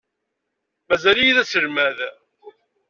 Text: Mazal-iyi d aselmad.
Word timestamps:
Mazal-iyi 0.87 1.35
d 1.35 1.37
aselmad. 1.41 1.97